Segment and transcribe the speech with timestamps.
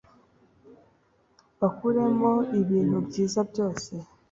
[1.59, 3.93] bakuremo ibintu byiza byose